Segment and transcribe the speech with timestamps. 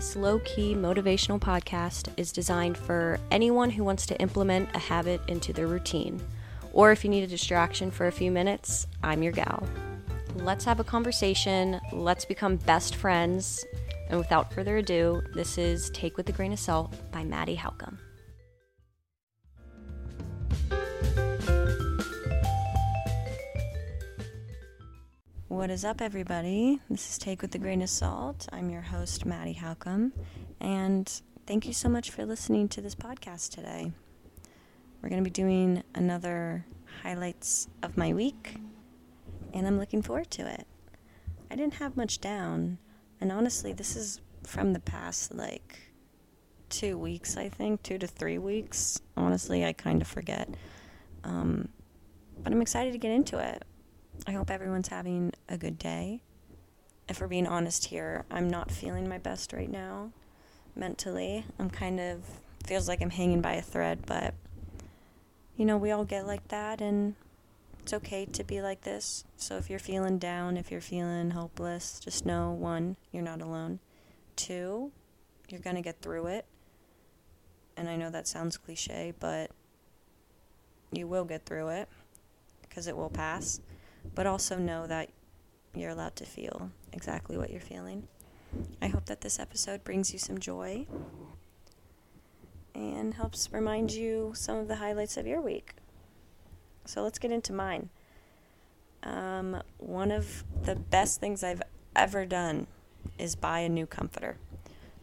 [0.00, 5.20] This low key motivational podcast is designed for anyone who wants to implement a habit
[5.28, 6.18] into their routine.
[6.72, 9.62] Or if you need a distraction for a few minutes, I'm your gal.
[10.36, 13.62] Let's have a conversation, let's become best friends.
[14.08, 17.98] And without further ado, this is Take with a Grain of Salt by Maddie Halcomb.
[25.50, 26.78] What is up, everybody?
[26.88, 28.48] This is Take with a Grain of Salt.
[28.52, 30.12] I'm your host, Maddie Halcomb,
[30.60, 31.12] and
[31.44, 33.90] thank you so much for listening to this podcast today.
[35.02, 36.64] We're going to be doing another
[37.02, 38.58] highlights of my week,
[39.52, 40.68] and I'm looking forward to it.
[41.50, 42.78] I didn't have much down,
[43.20, 45.80] and honestly, this is from the past like
[46.68, 49.00] two weeks, I think, two to three weeks.
[49.16, 50.48] Honestly, I kind of forget.
[51.24, 51.70] Um,
[52.38, 53.64] but I'm excited to get into it.
[54.26, 56.22] I hope everyone's having a good day.
[57.08, 60.12] If we're being honest here, I'm not feeling my best right now
[60.76, 61.44] mentally.
[61.58, 62.22] I'm kind of
[62.64, 64.34] feels like I'm hanging by a thread, but
[65.56, 67.14] you know, we all get like that and
[67.82, 69.24] it's okay to be like this.
[69.36, 73.80] So if you're feeling down, if you're feeling hopeless, just know one, you're not alone.
[74.36, 74.92] Two,
[75.48, 76.44] you're going to get through it.
[77.76, 79.50] And I know that sounds cliche, but
[80.92, 81.88] you will get through it
[82.62, 83.60] because it will pass
[84.14, 85.10] but also know that
[85.74, 88.08] you're allowed to feel exactly what you're feeling.
[88.82, 90.86] I hope that this episode brings you some joy
[92.74, 95.74] and helps remind you some of the highlights of your week.
[96.84, 97.90] So let's get into mine.
[99.02, 101.62] Um, one of the best things I've
[101.94, 102.66] ever done
[103.18, 104.36] is buy a new comforter.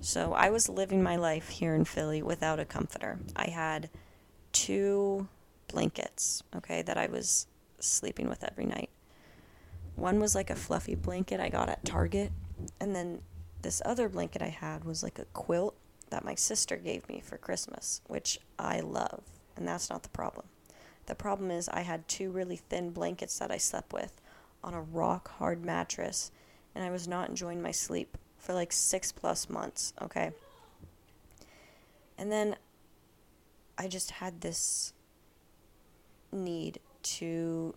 [0.00, 3.18] So I was living my life here in Philly without a comforter.
[3.34, 3.88] I had
[4.52, 5.28] two
[5.68, 7.46] blankets, okay, that I was
[7.88, 8.90] sleeping with every night.
[9.94, 12.32] One was like a fluffy blanket I got at Target,
[12.80, 13.22] and then
[13.62, 15.74] this other blanket I had was like a quilt
[16.10, 19.22] that my sister gave me for Christmas, which I love,
[19.56, 20.46] and that's not the problem.
[21.06, 24.20] The problem is I had two really thin blankets that I slept with
[24.62, 26.30] on a rock hard mattress,
[26.74, 30.32] and I was not enjoying my sleep for like six plus months, okay?
[32.18, 32.56] And then
[33.78, 34.92] I just had this
[36.32, 36.78] need
[37.18, 37.74] to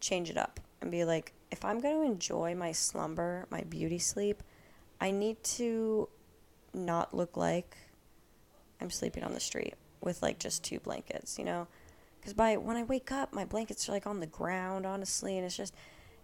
[0.00, 3.98] change it up and be like, if I'm going to enjoy my slumber, my beauty
[3.98, 4.42] sleep,
[5.00, 6.08] I need to
[6.72, 7.76] not look like
[8.80, 11.66] I'm sleeping on the street with like just two blankets, you know?
[12.20, 15.44] Because by when I wake up, my blankets are like on the ground, honestly, and
[15.44, 15.74] it's just,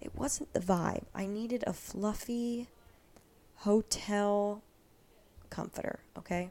[0.00, 1.04] it wasn't the vibe.
[1.14, 2.68] I needed a fluffy
[3.56, 4.62] hotel
[5.50, 6.50] comforter, okay?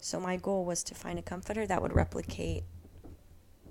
[0.00, 2.64] So my goal was to find a comforter that would replicate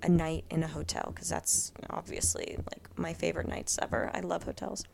[0.02, 4.10] a night in a hotel because that's obviously like my favorite nights ever.
[4.12, 4.84] I love hotels.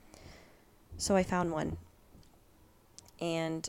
[0.97, 1.79] So I found one.
[3.21, 3.69] And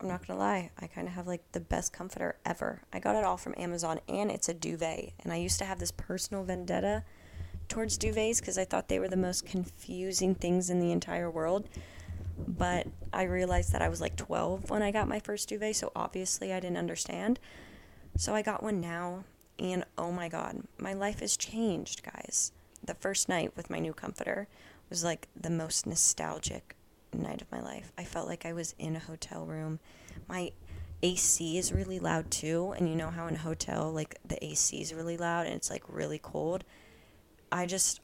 [0.00, 2.82] I'm not going to lie, I kind of have like the best comforter ever.
[2.92, 5.12] I got it all from Amazon and it's a duvet.
[5.24, 7.02] And I used to have this personal vendetta
[7.68, 11.68] towards duvets because I thought they were the most confusing things in the entire world.
[12.46, 15.90] But I realized that I was like 12 when I got my first duvet, so
[15.96, 17.40] obviously I didn't understand.
[18.16, 19.24] So I got one now
[19.58, 22.52] and oh my God, my life has changed, guys.
[22.84, 24.48] The first night with my new comforter
[24.90, 26.76] was like the most nostalgic
[27.12, 27.92] night of my life.
[27.96, 29.80] I felt like I was in a hotel room.
[30.28, 30.52] My
[31.02, 32.74] AC is really loud too.
[32.76, 35.70] And you know how in a hotel, like the AC is really loud and it's
[35.70, 36.64] like really cold.
[37.50, 38.00] I just,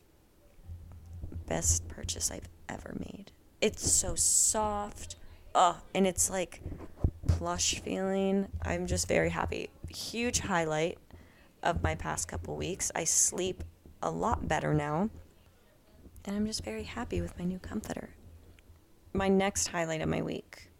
[1.46, 3.32] best purchase I've ever made.
[3.60, 5.16] It's so soft.
[5.54, 6.60] Oh, and it's like
[7.28, 8.48] plush feeling.
[8.62, 9.69] I'm just very happy.
[9.88, 10.98] Huge highlight
[11.62, 12.91] of my past couple weeks.
[12.95, 13.62] I sleep
[14.03, 15.11] a lot better now,
[16.25, 18.11] and I'm just very happy with my new comforter.
[19.12, 20.71] My next highlight of my week,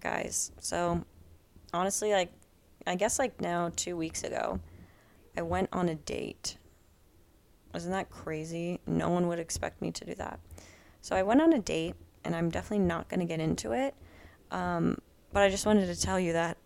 [0.00, 0.52] guys.
[0.60, 1.04] So,
[1.72, 2.32] honestly, like,
[2.86, 4.60] I guess like now, two weeks ago,
[5.36, 6.58] I went on a date.
[7.74, 8.80] Isn't that crazy?
[8.86, 10.40] No one would expect me to do that.
[11.00, 11.94] So, I went on a date,
[12.24, 13.94] and I'm definitely not going to get into it.
[14.50, 14.98] Um,
[15.32, 16.56] but I just wanted to tell you that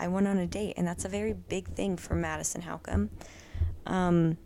[0.00, 3.10] I went on a date, and that's a very big thing for Madison Halcomb.
[3.86, 4.38] Um,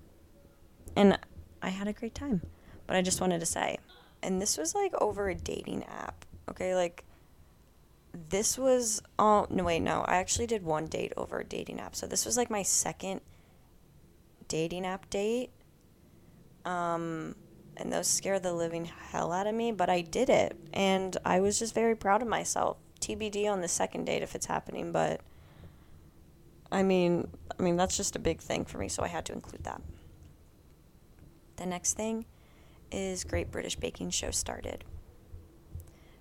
[0.97, 1.19] and
[1.63, 2.43] I had a great time.
[2.87, 3.79] But I just wanted to say,
[4.23, 6.25] and this was like over a dating app.
[6.51, 7.05] Okay, like
[8.31, 11.97] this was oh no wait no I actually did one date over a dating app.
[11.97, 13.21] So this was like my second
[14.49, 15.51] dating app date.
[16.65, 17.35] Um,
[17.77, 21.41] and those scared the living hell out of me, but I did it, and I
[21.41, 22.79] was just very proud of myself.
[23.01, 25.21] TBD on the second date if it's happening, but
[26.75, 29.33] I mean, I mean that's just a big thing for me, so I had to
[29.33, 29.81] include that.
[31.55, 32.27] The next thing
[32.91, 34.85] is Great British Baking Show started.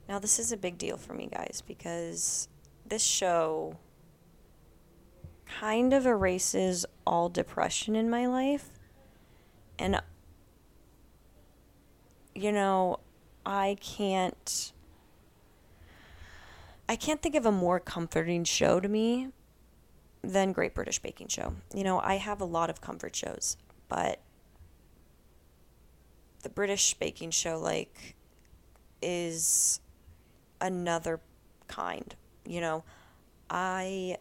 [0.07, 2.49] Now, this is a big deal for me, guys, because
[2.85, 3.77] this show
[5.59, 8.69] kind of erases all depression in my life.
[9.79, 9.99] And,
[12.35, 12.99] you know,
[13.43, 14.71] I can't.
[16.87, 19.29] I can't think of a more comforting show to me
[20.23, 21.53] than Great British Baking Show.
[21.73, 23.57] You know, I have a lot of comfort shows,
[23.89, 24.21] but
[26.41, 28.15] the British Baking Show, like,
[29.01, 29.79] is
[30.61, 31.19] another
[31.67, 32.15] kind.
[32.45, 32.83] You know,
[33.49, 34.17] I.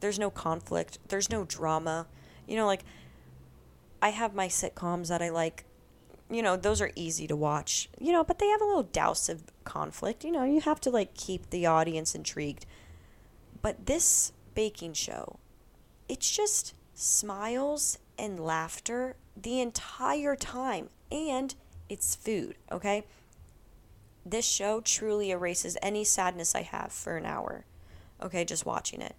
[0.00, 2.06] There's no conflict, there's no drama.
[2.46, 2.84] You know, like,
[4.00, 5.64] I have my sitcoms that I like.
[6.30, 9.28] You know, those are easy to watch, you know, but they have a little douse
[9.28, 10.24] of conflict.
[10.24, 12.64] You know, you have to, like, keep the audience intrigued.
[13.60, 15.38] But this baking show,
[16.08, 20.88] it's just smiles and laughter the entire time.
[21.12, 21.54] And
[21.88, 23.04] it's food, okay?
[24.26, 27.66] This show truly erases any sadness I have for an hour,
[28.20, 29.14] okay, just watching it.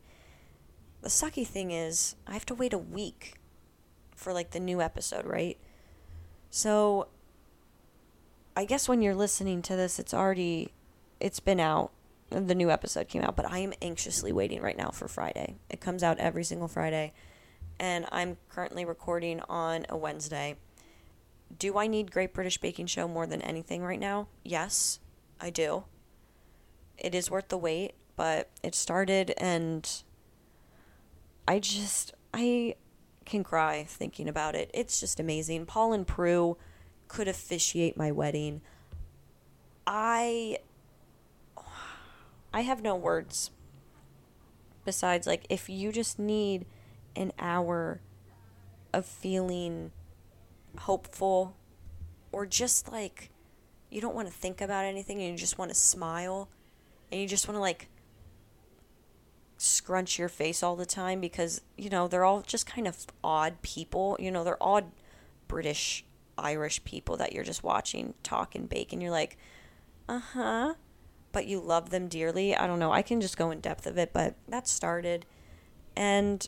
[1.04, 3.36] The sucky thing is, I have to wait a week
[4.18, 5.58] for like the new episode, right?
[6.50, 7.08] So
[8.58, 10.74] I guess when you're listening to this, it's already
[11.22, 11.92] it's been out.
[12.30, 15.56] The new episode came out, but I am anxiously waiting right now for Friday.
[15.70, 17.14] It comes out every single Friday,
[17.80, 20.58] and I'm currently recording on a Wednesday.
[21.58, 24.28] Do I need Great British Baking Show more than anything right now?
[24.44, 25.00] Yes,
[25.42, 25.86] I do.
[27.00, 29.90] It is worth the wait, but it started and
[31.48, 32.76] I just I
[33.26, 34.70] can cry thinking about it.
[34.74, 35.66] It's just amazing.
[35.66, 36.58] Paul and Prue
[37.08, 38.62] could officiate my wedding.
[39.88, 40.60] I
[42.54, 43.52] I have no words
[44.86, 46.66] besides like if you just need
[47.16, 48.02] an hour
[48.94, 49.92] of feeling
[50.80, 51.56] hopeful
[52.32, 53.30] or just like
[53.90, 56.50] you don't want to think about anything and you just want to smile
[57.12, 57.88] and you just want to like
[59.58, 63.62] scrunch your face all the time because you know they're all just kind of odd
[63.62, 64.86] people you know they're odd
[65.48, 66.06] british
[66.38, 69.38] irish people that you're just watching talk and bake and you're like
[70.08, 70.74] uh-huh
[71.32, 73.98] but you love them dearly i don't know i can just go in depth of
[73.98, 75.26] it but that started
[75.96, 76.48] and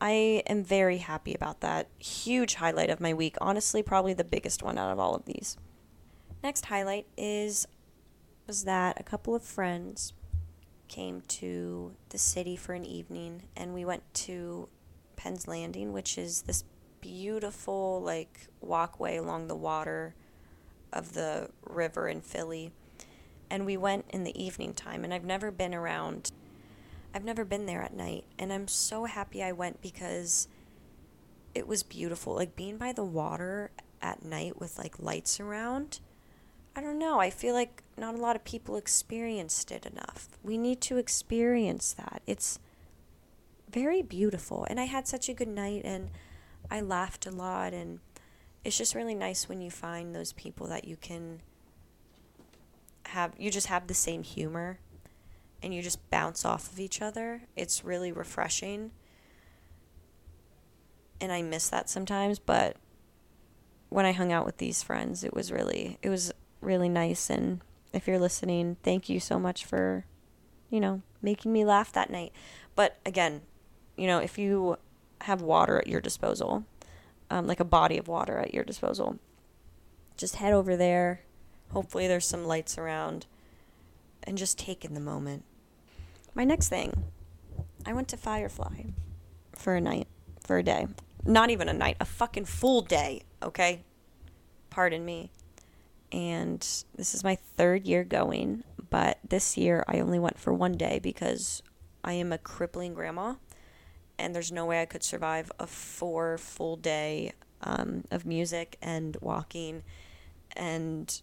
[0.00, 1.88] I am very happy about that.
[1.98, 3.36] Huge highlight of my week.
[3.40, 5.56] Honestly, probably the biggest one out of all of these.
[6.42, 7.66] Next highlight is
[8.46, 10.12] was that a couple of friends
[10.88, 14.68] came to the city for an evening and we went to
[15.16, 16.64] Penn's Landing, which is this
[17.00, 20.14] beautiful like walkway along the water
[20.92, 22.72] of the river in Philly.
[23.50, 26.32] And we went in the evening time and I've never been around
[27.14, 30.48] I've never been there at night, and I'm so happy I went because
[31.54, 32.34] it was beautiful.
[32.34, 33.70] Like being by the water
[34.02, 36.00] at night with like lights around.
[36.74, 37.20] I don't know.
[37.20, 40.28] I feel like not a lot of people experienced it enough.
[40.42, 42.20] We need to experience that.
[42.26, 42.58] It's
[43.70, 44.66] very beautiful.
[44.68, 46.10] And I had such a good night and
[46.68, 48.00] I laughed a lot and
[48.64, 51.42] it's just really nice when you find those people that you can
[53.06, 54.78] have you just have the same humor
[55.62, 57.42] and you just bounce off of each other.
[57.56, 58.90] It's really refreshing.
[61.20, 62.76] And I miss that sometimes, but
[63.88, 67.60] when I hung out with these friends, it was really it was really nice and
[67.92, 70.04] if you're listening, thank you so much for
[70.74, 72.32] you know, making me laugh that night.
[72.74, 73.42] But again,
[73.96, 74.76] you know, if you
[75.20, 76.64] have water at your disposal,
[77.30, 79.20] um, like a body of water at your disposal,
[80.16, 81.20] just head over there.
[81.74, 83.26] Hopefully, there's some lights around
[84.22, 85.44] and just take in the moment.
[86.34, 87.04] My next thing,
[87.84, 88.84] I went to Firefly
[89.54, 90.06] for a night,
[90.40, 90.86] for a day.
[91.24, 93.82] Not even a night, a fucking full day, okay?
[94.70, 95.30] Pardon me.
[96.12, 96.60] And
[96.94, 101.00] this is my third year going, but this year I only went for one day
[101.02, 101.62] because
[102.02, 103.34] I am a crippling grandma
[104.18, 109.16] and there's no way I could survive a four full day um, of music and
[109.20, 109.82] walking
[110.56, 111.20] and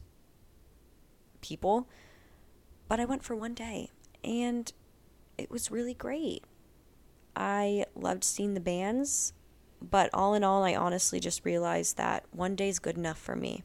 [1.42, 1.88] people.
[2.88, 3.90] But I went for one day
[4.24, 4.72] and
[5.38, 6.44] it was really great.
[7.36, 9.34] I loved seeing the bands,
[9.82, 13.36] but all in all, I honestly just realized that one day is good enough for
[13.36, 13.64] me.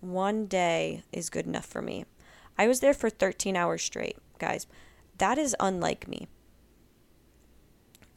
[0.00, 2.04] One day is good enough for me.
[2.58, 4.66] I was there for 13 hours straight, guys.
[5.18, 6.28] That is unlike me.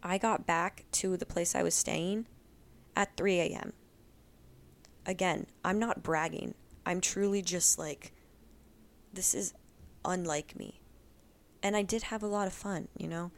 [0.01, 2.27] I got back to the place I was staying
[2.95, 3.73] at 3 a.m.
[5.05, 6.55] Again, I'm not bragging.
[6.85, 8.12] I'm truly just like,
[9.13, 9.53] this is
[10.03, 10.81] unlike me.
[11.61, 13.31] And I did have a lot of fun, you know?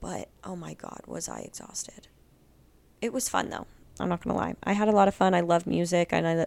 [0.00, 2.08] But oh my God, was I exhausted.
[3.00, 3.66] It was fun though.
[3.98, 4.54] I'm not going to lie.
[4.62, 5.34] I had a lot of fun.
[5.34, 6.46] I love music and I,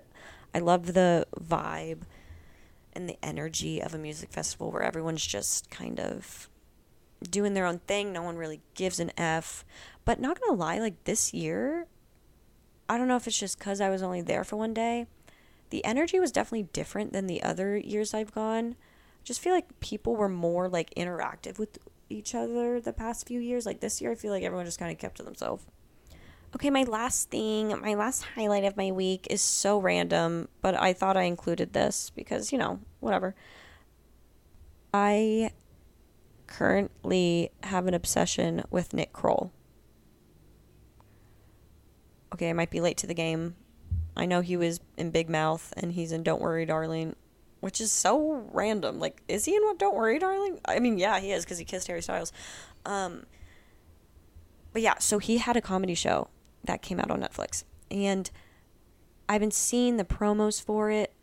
[0.56, 2.03] I love the vibe.
[2.94, 6.50] and the energy of a music festival where everyone's just kind of
[7.30, 8.12] doing their own thing.
[8.12, 9.63] No one really gives an F.
[10.06, 11.88] But not gonna lie, like this year,
[12.89, 15.08] I don't know if it's just because I was only there for one day.
[15.72, 18.75] The energy was definitely different than the other years I've gone.
[18.78, 23.40] I just feel like people were more like interactive with each other the past few
[23.40, 23.66] years.
[23.66, 25.66] Like this year, I feel like everyone just kind of kept to themselves.
[26.54, 30.92] Okay, my last thing, my last highlight of my week is so random, but I
[30.92, 33.34] thought I included this because, you know, whatever.
[34.94, 35.51] I
[36.48, 39.54] currently have an obsession with Nick Kroll.
[42.34, 43.56] Okay, I might be late to the game.
[44.15, 47.15] I know he was in Big Mouth and he's in Don't Worry Darling,
[47.60, 49.00] which is so random.
[49.00, 50.60] Like, is he in what Don't Worry Darling?
[50.65, 52.32] I mean, yeah, he is because he kissed Harry Styles.
[52.86, 53.25] Um,
[54.74, 56.30] but yeah, so he had a comedy show
[56.63, 57.63] that came out on Netflix.
[57.89, 58.30] And
[59.27, 61.13] I've been seeing the promos for it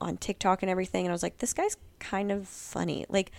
[0.00, 1.04] on TikTok and everything.
[1.04, 3.06] And I was like, this guy's kind of funny.
[3.08, 3.30] Like,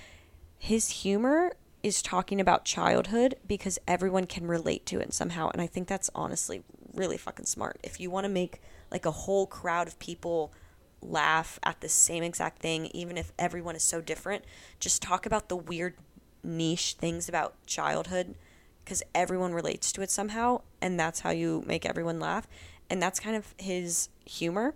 [0.57, 5.49] his humor is talking about childhood because everyone can relate to it somehow.
[5.49, 6.63] And I think that's honestly
[6.95, 7.79] really fucking smart.
[7.83, 8.61] If you want to make
[8.91, 10.53] like a whole crowd of people
[11.01, 14.45] laugh at the same exact thing, even if everyone is so different,
[14.79, 15.95] just talk about the weird
[16.43, 18.35] niche things about childhood
[18.83, 20.61] because everyone relates to it somehow.
[20.81, 22.47] And that's how you make everyone laugh.
[22.89, 24.75] And that's kind of his humor.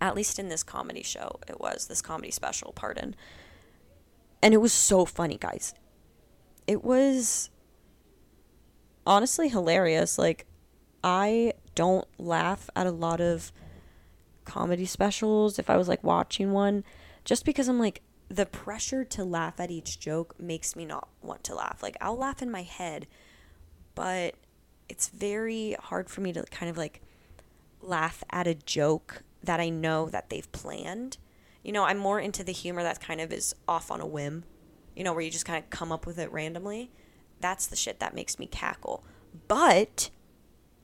[0.00, 3.16] At least in this comedy show, it was this comedy special, pardon.
[4.42, 5.74] And it was so funny, guys
[6.66, 7.50] it was
[9.06, 10.18] honestly hilarious.
[10.18, 10.46] Like,
[11.02, 13.52] I don't laugh at a lot of
[14.44, 16.84] comedy specials if I was like watching one,
[17.24, 21.44] just because I'm like, the pressure to laugh at each joke makes me not want
[21.44, 21.82] to laugh.
[21.82, 23.06] Like, I'll laugh in my head,
[23.94, 24.34] but
[24.88, 27.02] it's very hard for me to kind of like
[27.80, 31.18] laugh at a joke that I know that they've planned.
[31.62, 34.44] You know, I'm more into the humor that kind of is off on a whim
[34.96, 36.90] you know, where you just kind of come up with it randomly.
[37.40, 39.04] That's the shit that makes me cackle.
[39.46, 40.10] But,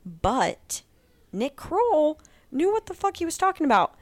[0.04, 0.82] but,
[1.32, 3.94] Nick Kroll knew what the fuck he was talking about.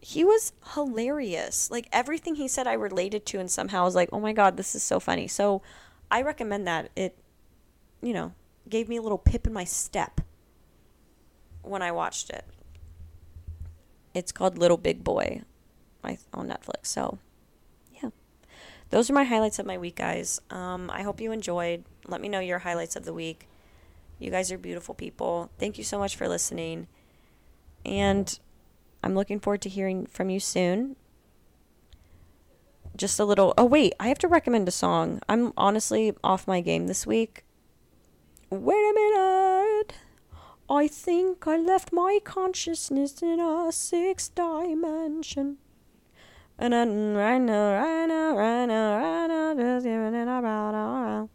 [0.00, 1.70] He was hilarious.
[1.70, 4.74] Like everything he said, I related to, and somehow was like, oh my god, this
[4.74, 5.28] is so funny.
[5.28, 5.62] So,
[6.10, 6.90] I recommend that.
[6.96, 7.16] It,
[8.00, 8.32] you know,
[8.68, 10.20] gave me a little pip in my step
[11.62, 12.44] when I watched it.
[14.14, 15.42] It's called Little Big Boy
[16.04, 16.86] on Netflix.
[16.86, 17.18] So,
[18.00, 18.10] yeah.
[18.90, 20.40] those are my highlights of my week, guys.
[20.50, 21.84] Um, I hope you enjoyed.
[22.06, 23.48] Let me know your highlights of the week.
[24.18, 25.50] You guys are beautiful people.
[25.58, 26.88] Thank you so much for listening.
[27.84, 28.38] And
[29.02, 30.96] I'm looking forward to hearing from you soon.
[32.96, 33.54] Just a little.
[33.56, 33.94] Oh, wait.
[34.00, 35.20] I have to recommend a song.
[35.28, 37.44] I'm honestly off my game this week.
[38.50, 39.94] Wait a minute.
[40.68, 45.58] I think I left my consciousness in a sixth dimension.
[46.58, 51.30] And then right now, right now, right now, right now, just giving it about all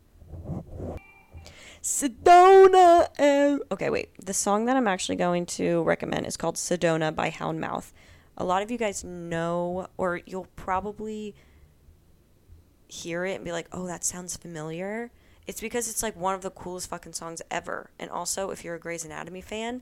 [1.84, 3.10] Sedona.
[3.72, 4.10] Okay, wait.
[4.24, 7.92] The song that I'm actually going to recommend is called Sedona by Houndmouth.
[8.38, 11.36] A lot of you guys know, or you'll probably
[12.88, 15.12] hear it and be like, oh, that sounds familiar.
[15.46, 17.90] It's because it's like one of the coolest fucking songs ever.
[18.00, 19.82] And also, if you're a Grey's Anatomy fan,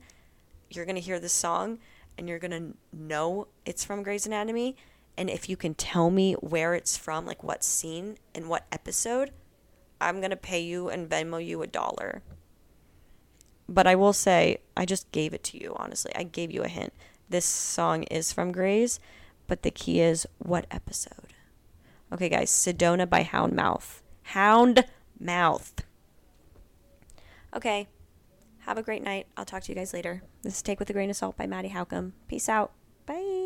[0.72, 1.78] you're going to hear this song
[2.18, 4.76] and you're going to know it's from Grey's Anatomy
[5.18, 9.32] and if you can tell me where it's from, like what scene and what episode,
[10.02, 12.24] I'm going to pay you and Venmo you a dollar.
[13.70, 16.12] But I will say, I just gave it to you, honestly.
[16.16, 16.94] I gave you a hint.
[17.30, 19.00] This song is from Grey's,
[19.48, 21.34] but the key is what episode?
[22.12, 24.02] Okay, guys, Sedona by Houndmouth.
[24.24, 24.86] Hound
[25.20, 25.74] Mouth.
[27.56, 27.88] Okay,
[28.60, 29.28] have a great night.
[29.38, 30.24] I'll talk to you guys later.
[30.42, 32.12] This is Take with a Grain of Salt by Maddie Halcomb.
[32.28, 32.72] Peace out.
[33.06, 33.41] Bye.